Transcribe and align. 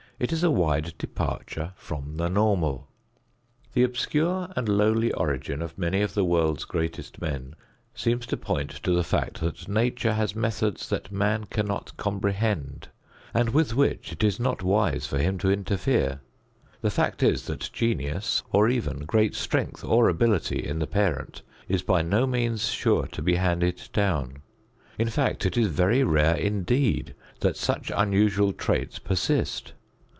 It 0.21 0.31
is 0.31 0.43
a 0.43 0.51
wide 0.51 0.93
departure 0.99 1.73
from 1.75 2.17
the 2.17 2.29
normal. 2.29 2.87
The 3.73 3.81
obscure 3.81 4.53
and 4.55 4.69
lowly 4.69 5.11
origin 5.13 5.63
of 5.63 5.79
many 5.79 6.01
of 6.03 6.13
the 6.13 6.23
world's 6.23 6.63
greatest 6.63 7.19
men 7.19 7.55
seems 7.95 8.27
to 8.27 8.37
point 8.37 8.69
to 8.83 8.91
the 8.91 9.03
fact 9.03 9.39
that 9.39 9.67
Nature 9.67 10.13
has 10.13 10.35
methods 10.35 10.87
that 10.89 11.11
man 11.11 11.45
cannot 11.45 11.97
comprehend 11.97 12.89
and 13.33 13.49
with 13.49 13.73
which 13.75 14.11
it 14.11 14.23
is 14.23 14.39
not 14.39 14.61
wise 14.61 15.07
for 15.07 15.17
him 15.17 15.39
to 15.39 15.49
interfere. 15.49 16.19
The 16.81 16.91
fact 16.91 17.23
is 17.23 17.47
that 17.47 17.71
genius, 17.73 18.43
or 18.51 18.69
even 18.69 19.05
great 19.05 19.33
strength 19.33 19.83
or 19.83 20.07
ability 20.07 20.63
in 20.63 20.77
the 20.77 20.85
parent, 20.85 21.41
is 21.67 21.81
by 21.81 22.03
no 22.03 22.27
means 22.27 22.67
sure 22.67 23.07
to 23.07 23.23
be 23.23 23.37
handed 23.37 23.89
down. 23.91 24.43
In 24.99 25.09
fact, 25.09 25.47
it 25.47 25.57
is 25.57 25.65
very 25.65 26.03
rare 26.03 26.35
indeed 26.35 27.15
that 27.39 27.57
such 27.57 27.91
unusual 27.95 28.53
traits 28.53 28.99
persist. 28.99 29.73